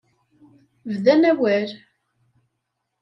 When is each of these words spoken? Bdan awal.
Bdan 0.93 1.23
awal. 1.31 1.69